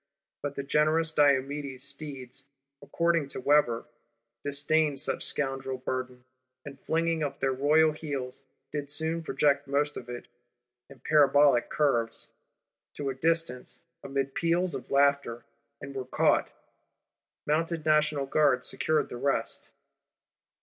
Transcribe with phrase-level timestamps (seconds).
[0.41, 2.45] But the generous Diomedes' steeds,
[2.81, 3.85] according to Weber,
[4.41, 6.25] disdained such scoundrel burden;
[6.65, 8.41] and, flinging up their royal heels,
[8.71, 10.27] did soon project most of it,
[10.89, 12.31] in parabolic curves,
[12.93, 15.45] to a distance, amid peals of laughter:
[15.79, 16.49] and were caught.
[17.45, 19.69] Mounted National Guards secured the rest.